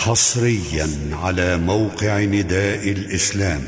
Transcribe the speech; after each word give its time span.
حصريا 0.00 0.88
على 1.12 1.56
موقع 1.56 2.18
نداء 2.18 2.88
الإسلام. 2.88 3.62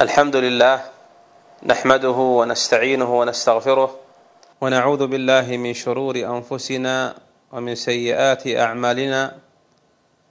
الحمد 0.00 0.36
لله 0.36 0.80
نحمده 1.66 2.08
ونستعينه 2.08 3.20
ونستغفره 3.20 3.98
ونعوذ 4.60 5.06
بالله 5.06 5.56
من 5.56 5.74
شرور 5.74 6.16
أنفسنا 6.16 7.14
ومن 7.52 7.74
سيئات 7.74 8.48
أعمالنا. 8.48 9.36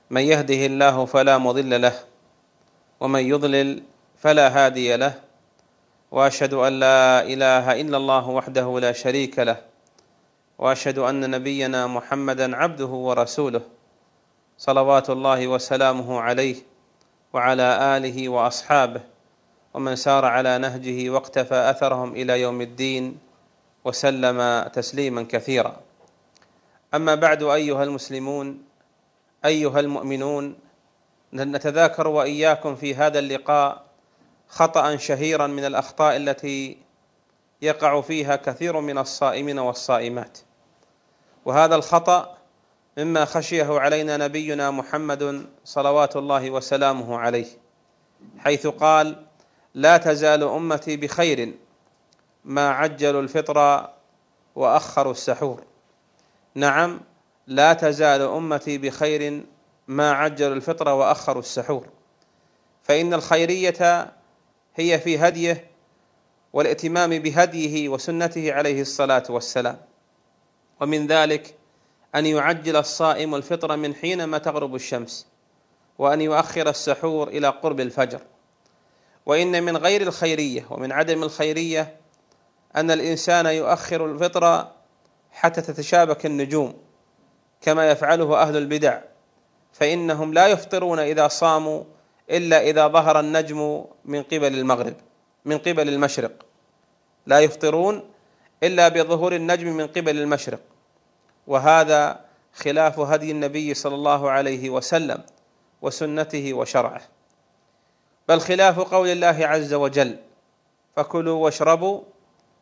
من 0.10 0.22
يهده 0.22 0.66
الله 0.66 1.06
فلا 1.06 1.38
مضل 1.38 1.82
له 1.82 1.94
ومن 3.00 3.24
يضلل 3.30 3.84
فلا 4.18 4.48
هادي 4.50 4.96
له. 4.98 5.14
وأشهد 6.12 6.54
أن 6.54 6.80
لا 6.80 7.22
إله 7.22 7.82
إلا 7.82 7.98
الله 7.98 8.30
وحده 8.30 8.80
لا 8.80 8.92
شريك 8.92 9.40
له. 9.40 9.58
وأشهد 10.58 10.98
أن 10.98 11.30
نبينا 11.30 11.88
محمدا 11.88 12.56
عبده 12.56 12.86
ورسوله. 12.86 13.79
صلوات 14.60 15.10
الله 15.10 15.48
وسلامه 15.48 16.20
عليه 16.20 16.56
وعلى 17.34 17.98
آله 17.98 18.30
وأصحابه 18.30 19.02
ومن 19.74 19.96
سار 19.96 20.26
على 20.26 20.58
نهجه 20.58 21.10
واقتفى 21.10 21.56
أثرهم 21.56 22.12
إلى 22.14 22.42
يوم 22.42 22.62
الدين 22.62 23.18
وسلم 23.86 24.68
تسليما 24.74 25.24
كثيرا. 25.24 25.80
أما 26.94 27.16
بعد 27.16 27.44
أيها 27.44 27.84
المسلمون 27.84 28.64
أيها 29.46 29.80
المؤمنون 29.80 30.56
نتذاكر 31.34 32.08
وإياكم 32.08 32.76
في 32.76 32.96
هذا 32.96 33.20
اللقاء 33.20 33.84
خطا 34.48 34.96
شهيرا 34.96 35.48
من 35.48 35.66
الأخطاء 35.66 36.16
التي 36.16 36.78
يقع 37.62 38.02
فيها 38.02 38.36
كثير 38.36 38.80
من 38.80 38.98
الصائمين 38.98 39.60
والصائمات. 39.60 40.38
وهذا 41.46 41.76
الخطأ 41.76 42.39
مما 43.00 43.26
خشيه 43.26 43.80
علينا 43.80 44.18
نبينا 44.18 44.72
محمد 44.72 45.46
صلوات 45.66 46.16
الله 46.16 46.52
وسلامه 46.52 47.18
عليه 47.18 47.48
حيث 48.38 48.68
قال 48.68 49.26
لا 49.74 49.98
تزال 49.98 50.44
أمتي 50.44 50.98
بخير 50.98 51.54
ما 52.46 52.70
عجلوا 52.70 53.22
الفطر 53.22 53.90
وأخروا 54.56 55.12
السحور. 55.12 55.64
نعم 56.56 57.00
لا 57.48 57.74
تزال 57.74 58.22
أمتي 58.22 58.78
بخير 58.78 59.44
ما 59.88 60.12
عجلوا 60.12 60.56
الفطر 60.56 60.90
وأخروا 60.90 61.42
السحور. 61.42 61.88
فإن 62.84 63.14
الخيرية 63.14 64.12
هي 64.76 65.00
في 65.00 65.18
هديه 65.18 65.70
والائتمام 66.54 67.10
بهديه 67.10 67.90
وسنته 67.90 68.54
عليه 68.54 68.82
الصلاة 68.82 69.24
والسلام. 69.30 69.78
ومن 70.82 71.08
ذلك 71.08 71.59
أن 72.16 72.26
يعجل 72.26 72.76
الصائم 72.76 73.36
الفطر 73.36 73.78
من 73.78 73.96
حينما 73.96 74.38
تغرب 74.38 74.76
الشمس 74.76 75.28
وأن 75.98 76.22
يؤخر 76.22 76.70
السحور 76.70 77.28
إلى 77.28 77.48
قرب 77.48 77.80
الفجر. 77.80 78.22
وإن 79.26 79.64
من 79.64 79.78
غير 79.78 80.02
الخيرية 80.02 80.66
ومن 80.70 80.92
عدم 80.92 81.24
الخيرية 81.24 81.96
أن 82.76 82.92
الإنسان 82.92 83.46
يؤخر 83.46 84.06
الفطر 84.06 84.68
حتى 85.32 85.62
تتشابك 85.62 86.26
النجوم 86.26 86.74
كما 87.62 87.92
يفعله 87.92 88.42
أهل 88.42 88.58
البدع. 88.58 89.02
فإنهم 89.74 90.34
لا 90.34 90.48
يفطرون 90.48 91.00
إذا 91.00 91.28
صاموا 91.28 91.84
إلا 92.30 92.62
إذا 92.62 92.88
ظهر 92.88 93.20
النجم 93.20 93.86
من 94.06 94.24
قبل 94.24 94.54
المغرب 94.54 94.96
من 95.46 95.58
قبل 95.58 95.90
المشرق. 95.90 96.46
لا 97.26 97.40
يفطرون 97.40 98.10
إلا 98.64 98.88
بظهور 98.88 99.36
النجم 99.36 99.68
من 99.78 99.88
قبل 99.88 100.18
المشرق. 100.20 100.60
وهذا 101.48 102.26
خلاف 102.54 103.00
هدي 103.00 103.32
النبي 103.32 103.74
صلى 103.74 103.96
الله 103.96 104.30
عليه 104.30 104.70
وسلم 104.70 105.24
وسنته 105.82 106.54
وشرعه. 106.54 107.02
بل 108.28 108.40
خلاف 108.40 108.80
قول 108.80 109.08
الله 109.08 109.48
عز 109.48 109.74
وجل 109.74 110.18
فكلوا 110.96 111.44
واشربوا 111.44 112.02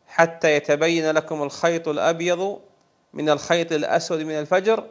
حتى 0.06 0.56
يتبين 0.56 1.10
لكم 1.10 1.42
الخيط 1.42 1.88
الأبيض 1.88 2.60
من 3.12 3.28
الخيط 3.28 3.72
الأسود 3.72 4.20
من 4.20 4.38
الفجر 4.38 4.86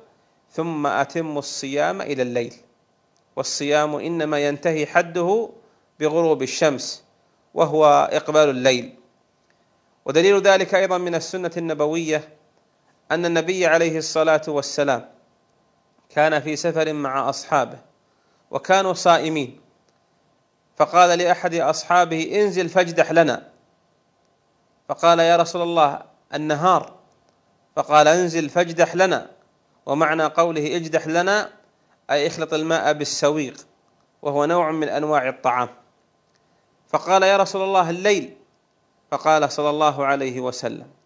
ثم 0.52 0.88
أتموا 0.88 1.40
الصيام 1.40 2.02
إلى 2.02 2.22
الليل. 2.22 2.54
والصيام 3.36 3.96
إنما 3.96 4.40
ينتهي 4.40 4.86
حده 4.86 5.50
بغروب 6.00 6.42
الشمس 6.42 7.04
وهو 7.54 8.10
إقبال 8.12 8.50
الليل. 8.50 8.96
ودليل 10.06 10.42
ذلك 10.42 10.76
أيضا 10.76 10.98
من 10.98 11.16
السنة 11.16 11.52
النبوية 11.58 12.30
أن 13.12 13.26
النبي 13.26 13.66
عليه 13.66 13.98
الصلاة 13.98 14.42
والسلام 14.48 15.10
كان 16.10 16.40
في 16.40 16.56
سفر 16.56 16.94
مع 16.94 17.30
أصحابه 17.30 17.80
وكانوا 18.52 18.94
صائمين. 18.94 19.62
فقال 20.78 21.20
لأحد 21.20 21.56
أصحابه 21.56 22.42
انزل 22.42 22.70
فاجدح 22.70 23.12
لنا. 23.12 23.50
فقال 24.90 25.20
يا 25.20 25.38
رسول 25.38 25.62
الله 25.62 26.02
النهار. 26.34 26.96
فقال 27.76 28.08
انزل 28.08 28.50
فاجدح 28.50 28.96
لنا. 28.96 29.32
ومعنى 29.86 30.24
قوله 30.24 30.76
اجدح 30.76 31.08
لنا 31.08 31.50
أي 32.12 32.28
اخلط 32.28 32.54
الماء 32.54 32.94
بالسويق 32.94 33.68
وهو 34.22 34.46
نوع 34.46 34.72
من 34.72 34.90
أنواع 34.90 35.30
الطعام. 35.30 35.70
فقال 36.88 37.24
يا 37.24 37.38
رسول 37.38 37.62
الله 37.62 37.90
الليل. 37.90 38.38
فقال 39.12 39.52
صلى 39.52 39.70
الله 39.70 40.06
عليه 40.06 40.40
وسلم. 40.40 40.97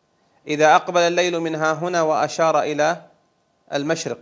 إذا 0.52 0.76
أقبل 0.76 1.02
الليل 1.02 1.40
من 1.40 1.56
ها 1.56 1.74
هنا 1.74 2.02
وأشار 2.02 2.62
إلى 2.62 3.02
المشرق 3.74 4.20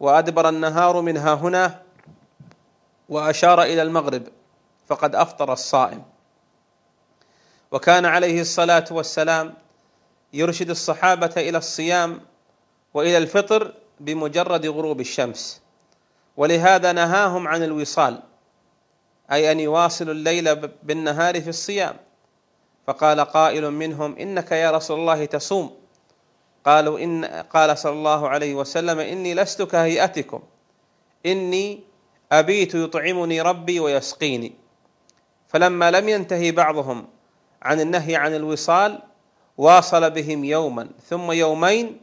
وأدبر 0.00 0.48
النهار 0.48 1.00
من 1.00 1.16
ها 1.16 1.34
هنا 1.34 1.82
وأشار 3.08 3.62
إلى 3.62 3.82
المغرب 3.82 4.22
فقد 4.86 5.14
أفطر 5.14 5.52
الصائم. 5.52 6.02
وكان 7.70 8.06
عليه 8.06 8.40
الصلاة 8.40 8.84
والسلام 8.90 9.54
يرشد 10.32 10.70
الصحابة 10.70 11.32
إلى 11.36 11.58
الصيام 11.58 12.20
وإلى 12.94 13.18
الفطر 13.18 13.74
بمجرد 14.00 14.66
غروب 14.66 15.00
الشمس. 15.00 15.60
ولهذا 16.36 16.92
نهاهم 16.92 17.48
عن 17.48 17.62
الوصال 17.62 18.22
أي 19.32 19.52
أن 19.52 19.60
يواصلوا 19.60 20.14
الليل 20.14 20.56
بالنهار 20.82 21.40
في 21.40 21.48
الصيام. 21.48 21.96
فقال 22.86 23.20
قائل 23.20 23.70
منهم 23.70 24.16
إنك 24.16 24.52
يا 24.52 24.70
رسول 24.70 25.00
الله 25.00 25.24
تصوم. 25.24 25.76
قالوا 26.64 26.98
إن 26.98 27.24
قال 27.24 27.78
صلى 27.78 27.92
الله 27.92 28.28
عليه 28.28 28.54
وسلم 28.54 28.98
إني 28.98 29.34
لست 29.34 29.62
كهيئتكم. 29.62 30.42
إني 31.26 31.80
أبيت 32.32 32.74
يطعمني 32.74 33.40
ربي 33.40 33.80
ويسقيني. 33.80 34.52
فلما 35.48 35.90
لم 35.90 36.08
ينتهي 36.08 36.52
بعضهم 36.52 37.08
عن 37.62 37.80
النهي 37.80 38.16
عن 38.16 38.34
الوصال 38.34 39.02
واصل 39.58 40.10
بهم 40.10 40.44
يوما 40.44 40.88
ثم 41.08 41.32
يومين 41.32 42.00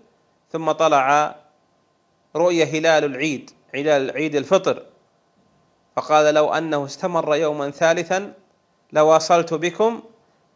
ثم 0.52 0.72
طلع 0.72 1.36
رؤيا 2.36 2.66
هلال 2.66 3.04
العيد 3.04 3.52
هلال 3.76 4.12
عيد 4.12 4.36
الفطر. 4.36 4.86
فقال 5.96 6.34
لو 6.34 6.54
أنه 6.54 6.86
استمر 6.86 7.36
يوما 7.36 7.72
ثالثا 7.72 8.34
لواصلت 8.94 9.54
بكم 9.54 10.02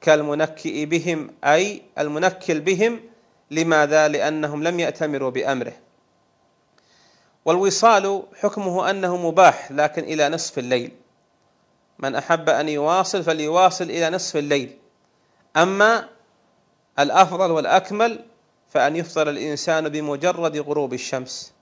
كالمنكئ 0.01 0.85
بهم 0.85 1.29
أي 1.43 1.81
المنكل 1.99 2.59
بهم. 2.59 2.99
لماذا؟ 3.51 4.07
لأنهم 4.07 4.63
لم 4.63 4.79
يأتمروا 4.79 5.29
بأمره. 5.29 5.73
والوصال 7.45 8.23
حكمه 8.41 8.89
أنه 8.89 9.17
مباح 9.17 9.71
لكن 9.71 10.03
إلى 10.03 10.29
نصف 10.29 10.59
الليل. 10.59 10.91
من 11.99 12.15
أحب 12.15 12.49
أن 12.49 12.69
يواصل 12.69 13.23
فليواصل 13.23 13.83
إلى 13.83 14.09
نصف 14.09 14.37
الليل. 14.37 14.77
أما 15.57 16.09
الأفضل 16.99 17.51
والأكمل 17.51 18.19
فأن 18.69 18.95
يفطر 18.95 19.29
الإنسان 19.29 19.89
بمجرد 19.89 20.57
غروب 20.57 20.93
الشمس. 20.93 21.53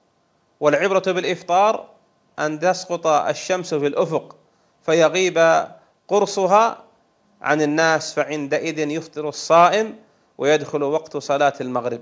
والعبرة 0.60 1.12
بالإفطار 1.12 1.90
أن 2.40 2.60
تسقط 2.60 3.08
الشمس 3.08 3.74
في 3.74 3.88
الأفق 3.88 4.36
فيغيب 4.86 5.68
قرصها 6.08 6.88
عن 7.41 7.62
الناس 7.62 8.13
فعندئذ 8.13 8.80
يفطر 8.80 9.30
الصائم 9.30 9.95
ويدخل 10.38 10.83
وقت 10.83 11.18
صلاة 11.18 11.53
المغرب. 11.62 12.01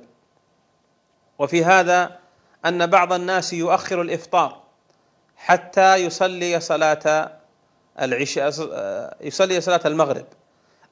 وفي 1.40 1.66
هذا 1.66 2.20
أن 2.66 2.88
بعض 2.88 3.14
الناس 3.14 3.54
يؤخر 3.54 4.02
الإفطار 4.02 4.62
حتى 5.36 5.96
يصلي 5.96 6.60
صلاة 6.60 7.32
العشاء 8.02 8.48
يصلي 9.22 9.62
صلاة 9.62 9.82
المغرب 9.86 10.26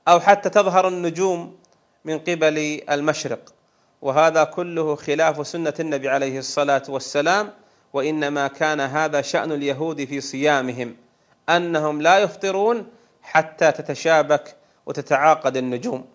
أو 0.07 0.19
حتى 0.19 0.49
تظهر 0.49 0.87
النجوم 0.87 1.57
من 2.05 2.19
قبل 2.19 2.81
المشرق. 2.89 3.53
وهذا 4.01 4.43
كله 4.43 4.95
خلاف 4.95 5.47
سنة 5.47 5.73
النبي 5.79 6.09
عليه 6.09 6.39
الصلاة 6.39 6.83
والسلام 6.89 7.53
وإنما 7.93 8.47
كان 8.47 8.79
هذا 8.79 9.21
شأن 9.21 9.51
اليهود 9.51 10.05
في 10.05 10.21
صيامهم 10.21 10.95
أنهم 11.49 12.01
لا 12.01 12.19
يفطرون 12.19 12.87
حتى 13.25 13.71
تتشابك 13.71 14.55
وتتعاقد 14.85 15.57
النجوم. 15.57 16.05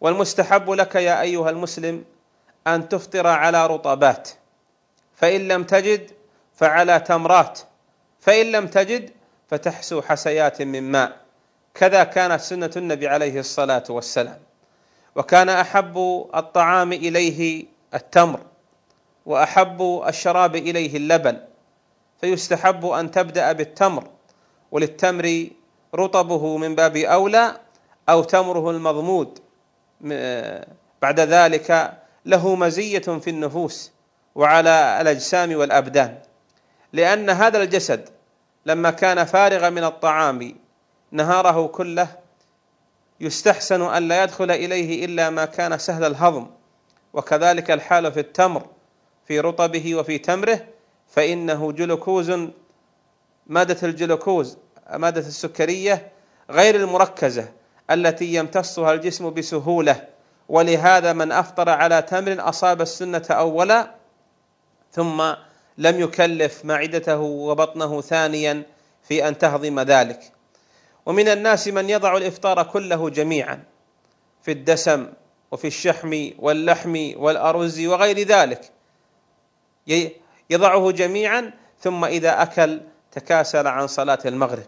والمستحب 0.00 0.70
لك 0.70 0.94
يا 0.94 1.20
أيها 1.20 1.50
المسلم 1.50 2.04
أن 2.66 2.88
تفطر 2.88 3.26
على 3.26 3.66
رطبات. 3.66 4.30
فإن 5.14 5.48
لم 5.48 5.64
تجد 5.64 6.10
فعلى 6.54 7.00
تمرات. 7.00 7.60
فإن 8.20 8.52
لم 8.52 8.66
تجد 8.66 9.10
فتحسو 9.48 10.02
حسيات 10.02 10.62
من 10.62 10.82
ماء. 10.82 11.16
كذا 11.74 12.04
كانت 12.04 12.40
سنة 12.40 12.70
النبي 12.76 13.08
عليه 13.08 13.40
الصلاة 13.40 13.84
والسلام. 13.88 14.38
وكان 15.16 15.48
أحب 15.48 16.26
الطعام 16.34 16.92
إليه 16.92 17.64
التمر 17.94 18.40
وأحب 19.26 20.02
الشراب 20.06 20.56
إليه 20.56 20.96
اللبن. 20.96 21.40
فيستحب 22.20 22.86
أن 22.86 23.10
تبدأ 23.10 23.52
بالتمر 23.52 24.08
وللتمر 24.70 25.46
رطبه 25.94 26.56
من 26.56 26.74
باب 26.74 26.96
أولى 26.96 27.60
أو 28.08 28.22
تمره 28.22 28.70
المضمود 28.70 29.38
بعد 31.02 31.20
ذلك 31.20 31.98
له 32.26 32.54
مزية 32.54 32.98
في 32.98 33.30
النفوس 33.30 33.92
وعلى 34.34 34.98
الأجسام 35.00 35.56
والأبدان 35.56 36.18
لأن 36.92 37.30
هذا 37.30 37.62
الجسد 37.62 38.08
لما 38.66 38.90
كان 38.90 39.24
فارغا 39.24 39.70
من 39.70 39.84
الطعام 39.84 40.54
نهاره 41.10 41.66
كله 41.66 42.08
يستحسن 43.20 43.82
أن 43.82 44.08
لا 44.08 44.22
يدخل 44.22 44.50
إليه 44.50 45.04
إلا 45.04 45.30
ما 45.30 45.44
كان 45.44 45.78
سهل 45.78 46.04
الهضم 46.04 46.46
وكذلك 47.12 47.70
الحال 47.70 48.12
في 48.12 48.20
التمر 48.20 48.66
في 49.26 49.40
رطبه 49.40 49.94
وفي 49.94 50.18
تمره 50.18 50.66
فإنه 51.08 51.72
جلوكوز 51.72 52.32
مادة 53.46 53.88
الجلوكوز 53.88 54.58
مادة 54.92 55.20
السكرية 55.20 56.12
غير 56.50 56.76
المركزة 56.76 57.48
التي 57.90 58.34
يمتصها 58.34 58.92
الجسم 58.92 59.30
بسهولة. 59.30 60.06
ولهذا 60.48 61.12
من 61.12 61.32
أفطر 61.32 61.68
على 61.68 62.02
تمر 62.02 62.48
أصاب 62.48 62.80
السنة 62.80 63.26
أولا 63.30 63.94
ثم 64.92 65.32
لم 65.78 66.00
يكلف 66.00 66.64
معدته 66.64 67.18
وبطنه 67.18 68.00
ثانيا 68.00 68.62
في 69.02 69.28
أن 69.28 69.38
تهضم 69.38 69.80
ذلك. 69.80 70.32
ومن 71.06 71.28
الناس 71.28 71.68
من 71.68 71.90
يضع 71.90 72.16
الإفطار 72.16 72.62
كله 72.62 73.10
جميعا 73.10 73.62
في 74.42 74.52
الدسم 74.52 75.06
وفي 75.50 75.66
الشحم 75.66 76.30
واللحم 76.38 77.12
والأرز 77.16 77.86
وغير 77.86 78.18
ذلك. 78.18 78.70
يضعه 80.50 80.90
جميعا 80.90 81.52
ثم 81.80 82.04
إذا 82.04 82.42
أكل 82.42 82.80
تكاسل 83.12 83.66
عن 83.66 83.86
صلاة 83.86 84.18
المغرب. 84.24 84.66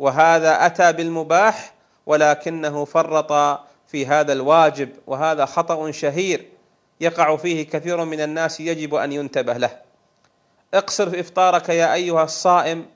وهذا 0.00 0.66
أتى 0.66 0.92
بالمباح 0.92 1.74
ولكنه 2.06 2.84
فرط 2.84 3.60
في 3.86 4.06
هذا 4.06 4.32
الواجب 4.32 4.88
وهذا 5.06 5.44
خطأ 5.44 5.90
شهير 5.90 6.48
يقع 7.00 7.36
فيه 7.36 7.66
كثير 7.66 8.04
من 8.04 8.20
الناس 8.20 8.60
يجب 8.60 8.94
أن 8.94 9.12
ينتبه 9.12 9.56
له. 9.56 9.70
اقصر 10.74 11.20
إفطارك 11.20 11.68
يا 11.68 11.94
أيها 11.94 12.24
الصائم 12.24 12.86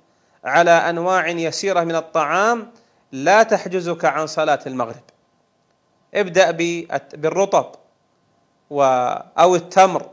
على 0.44 0.70
أنواع 0.70 1.28
يسيرة 1.28 1.80
من 1.80 1.96
الطعام 1.96 2.70
لا 3.12 3.42
تحجزك 3.42 4.04
عن 4.04 4.26
صلاة 4.26 4.60
المغرب. 4.66 5.04
ابدأ 6.14 6.50
بالرطب 7.14 7.66
أو 9.38 9.54
التمر 9.54 10.10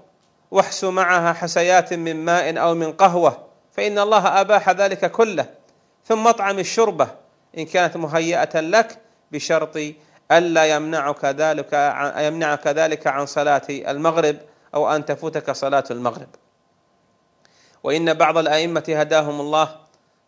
واحسو 0.52 0.92
معها 0.92 1.34
حسيات 1.34 1.94
من 1.94 2.26
ماء 2.26 2.62
أو 2.62 2.74
من 2.74 2.94
قهوة 2.94 3.38
فإن 3.72 4.00
الله 4.00 4.42
أباح 4.42 4.70
ذلك 4.70 5.12
كله. 5.12 5.61
ثم 6.06 6.28
اطعم 6.28 6.60
الشربة. 6.60 7.08
إن 7.58 7.66
كانت 7.66 7.98
مهيئة 7.98 8.60
لك 8.60 8.98
بشرط 9.32 9.78
ألا 10.32 10.66
يمنعك 10.66 11.26
ذلك 11.26 11.74
يمنعك 12.18 12.68
ذلك 12.68 13.08
عن 13.08 13.26
صلاة 13.26 13.62
المغرب 13.70 14.38
أو 14.74 14.96
أن 14.96 15.06
تفوتك 15.06 15.52
صلاة 15.52 15.84
المغرب. 15.92 16.28
وإن 17.84 18.14
بعض 18.14 18.38
الأئمة 18.38 18.84
هداهم 18.90 19.42
الله 19.42 19.76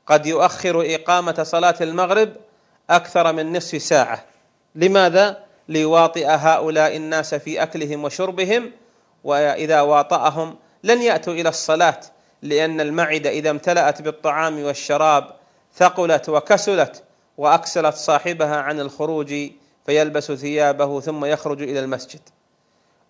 قد 0.07 0.25
يؤخر 0.25 0.95
إقامة 0.95 1.43
صلاة 1.43 1.75
المغرب 1.81 2.33
أكثر 2.89 3.33
من 3.33 3.57
نصف 3.57 3.81
ساعة. 3.81 4.25
لماذا؟ 4.75 5.43
ليواطئ 5.69 6.27
هؤلاء 6.27 6.97
الناس 6.97 7.35
في 7.35 7.63
أكلهم 7.63 8.03
وشربهم 8.03 8.71
وإذا 9.23 9.81
واطأهم 9.81 10.55
لن 10.83 11.01
يأتوا 11.01 11.33
إلى 11.33 11.49
الصلاة 11.49 11.99
لأن 12.41 12.81
المعدة 12.81 13.29
إذا 13.29 13.49
امتلأت 13.49 14.01
بالطعام 14.01 14.63
والشراب 14.63 15.35
ثقلت 15.75 16.29
وكسلت 16.29 17.03
وأكسلت 17.37 17.95
صاحبها 17.95 18.55
عن 18.55 18.79
الخروج 18.79 19.33
فيلبس 19.85 20.31
ثيابه 20.31 20.99
ثم 20.99 21.25
يخرج 21.25 21.61
إلى 21.61 21.79
المسجد. 21.79 22.21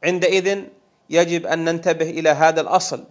عندئذ 0.04 0.64
يجب 1.10 1.46
أن 1.46 1.66
ننتبه 1.66 2.10
إلى 2.10 2.30
هذا 2.30 2.62
الأصل. 2.62 3.04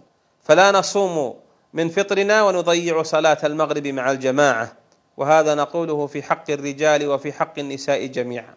فلا 0.43 0.71
نصوم 0.71 1.39
من 1.73 1.89
فطرنا 1.89 2.43
ونضيع 2.43 3.03
صلاة 3.03 3.37
المغرب 3.43 3.87
مع 3.87 4.11
الجماعة. 4.11 4.73
وهذا 5.17 5.55
نقوله 5.55 6.07
في 6.07 6.23
حق 6.23 6.51
الرجال 6.51 7.07
وفي 7.07 7.33
حق 7.33 7.59
النساء 7.59 8.05
جميعا. 8.05 8.53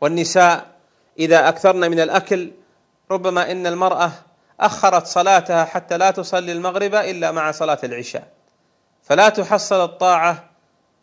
والنساء 0.00 0.66
إذا 1.18 1.48
أكثرن 1.48 1.90
من 1.90 2.00
الأكل 2.00 2.52
ربما 3.10 3.50
إن 3.50 3.66
المرأة 3.66 4.12
أخرت 4.60 5.06
صلاتها 5.06 5.64
حتى 5.64 5.98
لا 5.98 6.10
تصلي 6.10 6.52
المغرب 6.52 6.94
إلا 6.94 7.32
مع 7.32 7.50
صلاة 7.50 7.78
العشاء. 7.84 8.39
فلا 9.10 9.28
تحصل 9.28 9.84
الطاعة 9.84 10.50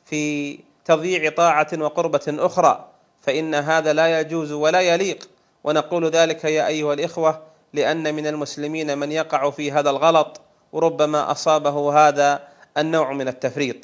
في 0.05 0.59
تضييع 0.85 1.29
طاعة 1.29 1.67
وقربة 1.77 2.21
أخرى 2.27 2.87
فإن 3.21 3.55
هذا 3.55 3.93
لا 3.93 4.19
يجوز 4.19 4.51
ولا 4.51 4.81
يليق. 4.81 5.29
ونقول 5.63 6.09
ذلك 6.09 6.43
يا 6.43 6.67
أيها 6.67 6.93
الإخوة 6.93 7.41
لأن 7.73 8.15
من 8.15 8.27
المسلمين 8.27 8.97
من 8.97 9.11
يقع 9.11 9.49
في 9.49 9.71
هذا 9.71 9.89
الغلط 9.89 10.41
وربما 10.71 11.31
أصابه 11.31 12.07
هذا 12.07 12.47
النوع 12.77 13.13
من 13.13 13.27
التفريط. 13.27 13.75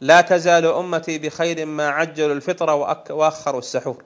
لا 0.00 0.20
تزال 0.20 0.66
أمتي 0.66 1.18
بخير 1.18 1.66
ما 1.66 1.88
عجلوا 1.88 2.34
الفطر 2.34 2.70
وأخروا 3.10 3.60
السحور. 3.60 4.04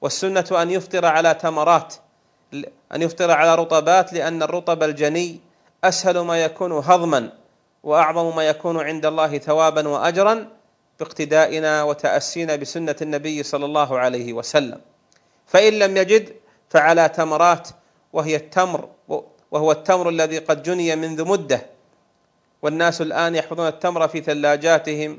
والسنة 0.00 0.46
أن 0.62 0.70
يفطر 0.70 1.06
على 1.06 1.34
تمرات 1.34 1.94
أن 2.94 3.02
يفطر 3.02 3.30
على 3.30 3.54
رطبات 3.54 4.12
لأن 4.12 4.42
الرطب 4.42 4.82
الجني 4.82 5.40
أسهل 5.84 6.18
ما 6.18 6.44
يكون 6.44 6.72
هضما. 6.72 7.37
وأعظم 7.82 8.36
ما 8.36 8.48
يكون 8.48 8.80
عند 8.80 9.06
الله 9.06 9.38
ثوابا 9.38 9.88
وأجرا 9.88 10.48
باقتدائنا 11.00 11.82
وتأسينا 11.82 12.56
بسنة 12.56 12.96
النبي 13.02 13.42
صلى 13.42 13.64
الله 13.64 13.98
عليه 13.98 14.32
وسلم. 14.32 14.80
فإن 15.46 15.72
لم 15.72 15.96
يجد 15.96 16.36
فعلى 16.70 17.08
تمرات 17.08 17.68
وهي 18.12 18.36
التمر 18.36 18.88
وهو 19.50 19.72
التمر 19.72 20.08
الذي 20.08 20.38
قد 20.38 20.62
جني 20.62 20.96
منذ 20.96 21.24
مدة. 21.28 21.66
والناس 22.62 23.00
الآن 23.00 23.34
يحفظون 23.34 23.66
التمر 23.66 24.08
في 24.08 24.20
ثلاجاتهم 24.20 25.18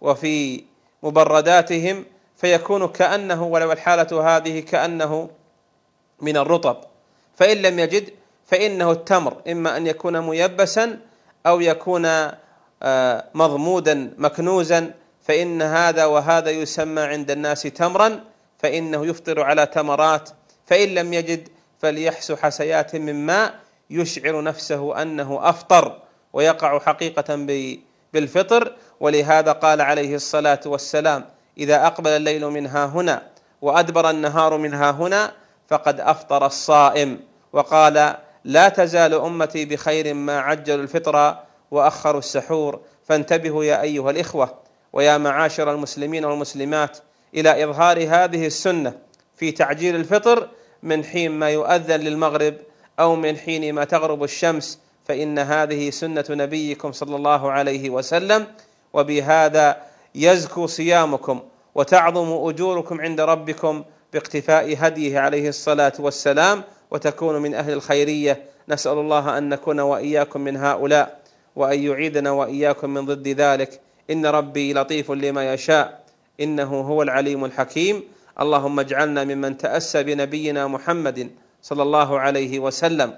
وفي 0.00 0.64
مبرداتهم 1.02 2.04
فيكون 2.36 2.88
كأنه 2.88 3.44
ولو 3.44 3.72
الحالة 3.72 4.36
هذه 4.36 4.60
كأنه 4.60 5.30
من 6.20 6.36
الرطب. 6.36 6.76
فإن 7.36 7.56
لم 7.56 7.78
يجد 7.78 8.10
فإنه 8.46 8.92
التمر 8.92 9.42
إما 9.48 9.76
أن 9.76 9.86
يكون 9.86 10.20
ميبسا 10.20 10.98
أو 11.46 11.60
يكون 11.60 12.06
آه، 12.82 13.24
مضمودا 13.34 14.14
مكنوزا 14.18 14.94
فإن 15.22 15.62
هذا 15.62 16.04
وهذا 16.04 16.50
يسمى 16.50 17.02
عند 17.02 17.30
الناس 17.30 17.62
تمرا 17.62 18.20
فإنه 18.58 19.06
يفطر 19.06 19.42
على 19.42 19.66
تمرات 19.66 20.30
فإن 20.66 20.88
لم 20.88 21.12
يجد 21.12 21.48
فليحس 21.78 22.32
حسيات 22.32 22.96
من 22.96 23.26
ماء 23.26 23.54
يشعر 23.90 24.42
نفسه 24.42 25.02
أنه 25.02 25.48
أفطر 25.48 26.02
ويقع 26.32 26.78
حقيقة 26.78 27.36
بالفطر. 28.12 28.72
ولهذا 29.00 29.52
قال 29.52 29.80
عليه 29.80 30.14
الصلاة 30.14 30.60
والسلام 30.66 31.24
إذا 31.58 31.86
أقبل 31.86 32.10
الليل 32.10 32.46
منها 32.46 32.86
هنا 32.86 33.22
وأدبر 33.62 34.10
النهار 34.10 34.56
منها 34.56 34.90
هنا 34.90 35.32
فقد 35.68 36.00
أفطر 36.00 36.46
الصائم 36.46 37.20
وقال 37.52 38.16
لا 38.46 38.68
تزال 38.68 39.14
أمتي 39.14 39.64
بخير 39.64 40.14
ما 40.14 40.40
عجلوا 40.40 40.82
الفطر 40.82 41.36
وأخروا 41.70 42.18
السحور. 42.18 42.80
فانتبهوا 43.04 43.64
يا 43.64 43.82
أيها 43.82 44.10
الإخوة 44.10 44.54
ويا 44.92 45.18
معاشر 45.18 45.72
المسلمين 45.72 46.24
والمسلمات 46.24 46.98
إلى 47.34 47.64
إظهار 47.64 47.98
هذه 47.98 48.46
السنة 48.46 48.92
في 49.36 49.52
تعجيل 49.52 49.96
الفطر 49.96 50.48
من 50.82 51.04
حين 51.04 51.30
ما 51.30 51.50
يؤذن 51.50 52.00
للمغرب 52.00 52.54
أو 53.00 53.16
من 53.16 53.36
حين 53.36 53.74
ما 53.74 53.84
تغرب 53.84 54.24
الشمس. 54.24 54.78
فإن 55.04 55.38
هذه 55.38 55.90
سنة 55.90 56.24
نبيكم 56.30 56.92
صلى 56.92 57.16
الله 57.16 57.52
عليه 57.52 57.90
وسلم 57.90 58.46
وبهذا 58.92 59.76
يزكو 60.14 60.66
صيامكم 60.66 61.40
وتعظم 61.74 62.48
أجوركم 62.48 63.00
عند 63.00 63.20
ربكم 63.20 63.84
باقتفاء 64.12 64.76
هديه 64.78 65.18
عليه 65.18 65.48
الصلاة 65.48 65.92
والسلام. 65.98 66.64
وتكون 66.90 67.42
من 67.42 67.54
أهل 67.54 67.72
الخيرية. 67.72 68.44
نسأل 68.68 68.92
الله 68.92 69.38
أن 69.38 69.48
نكون 69.48 69.80
وإياكم 69.80 70.40
من 70.40 70.56
هؤلاء 70.56 71.20
وأن 71.56 71.82
يعيدنا 71.82 72.30
وإياكم 72.30 72.90
من 72.90 73.06
ضد 73.06 73.28
ذلك. 73.28 73.80
إن 74.10 74.26
ربي 74.26 74.74
لطيف 74.74 75.10
لما 75.10 75.52
يشاء. 75.54 76.04
إنه 76.40 76.80
هو 76.80 77.02
العليم 77.02 77.44
الحكيم. 77.44 78.02
اللهم 78.40 78.80
اجعلنا 78.80 79.24
ممن 79.24 79.58
تأسى 79.58 80.02
بنبينا 80.02 80.66
محمد 80.66 81.30
صلى 81.62 81.82
الله 81.82 82.20
عليه 82.20 82.58
وسلم 82.58 83.14